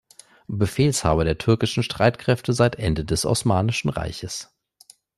Befehlshaber 0.47 1.25
der 1.25 1.37
Türkischen 1.37 1.83
Streitkräfte 1.83 2.53
seit 2.53 2.75
Ende 2.77 3.05
des 3.05 3.23
Osmanischen 3.23 3.89
Reiches. 3.89 4.51